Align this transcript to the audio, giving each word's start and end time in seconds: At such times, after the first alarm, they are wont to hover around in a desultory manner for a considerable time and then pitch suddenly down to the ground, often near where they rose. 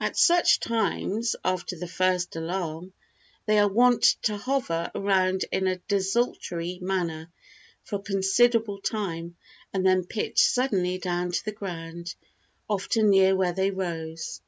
At 0.00 0.16
such 0.16 0.58
times, 0.58 1.36
after 1.44 1.76
the 1.76 1.86
first 1.86 2.34
alarm, 2.34 2.94
they 3.44 3.58
are 3.58 3.68
wont 3.68 4.04
to 4.22 4.38
hover 4.38 4.90
around 4.94 5.44
in 5.52 5.66
a 5.66 5.76
desultory 5.86 6.78
manner 6.80 7.30
for 7.84 7.96
a 7.96 8.02
considerable 8.02 8.80
time 8.80 9.36
and 9.74 9.84
then 9.84 10.06
pitch 10.06 10.40
suddenly 10.40 10.96
down 10.96 11.30
to 11.32 11.44
the 11.44 11.52
ground, 11.52 12.14
often 12.66 13.10
near 13.10 13.36
where 13.36 13.52
they 13.52 13.70
rose. 13.70 14.40